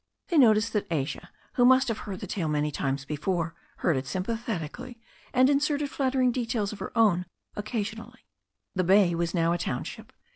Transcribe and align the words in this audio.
They 0.29 0.39
noticed 0.39 0.73
that 0.73 0.87
Asia, 0.89 1.29
who 1.53 1.63
must 1.63 1.87
have 1.87 1.99
heard 1.99 2.21
the 2.21 2.25
tale 2.25 2.47
many 2.47 2.71
times 2.71 3.05
before, 3.05 3.53
heard 3.85 3.95
it 3.95 4.07
sympathetically, 4.07 4.99
and 5.31 5.47
inserted 5.47 5.91
flattering 5.91 6.31
details 6.31 6.73
of 6.73 6.79
her 6.79 6.91
own 6.97 7.27
occasionally. 7.55 8.25
The 8.73 8.83
bay 8.83 9.13
was 9.13 9.35
now 9.35 9.53
a 9.53 9.59
township. 9.59 10.11